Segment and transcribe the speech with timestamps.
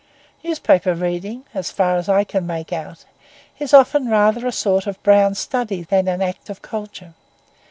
[0.43, 3.05] Newspaper reading, as far as I can make out,
[3.59, 7.13] is often rather a sort of brown study than an act of culture.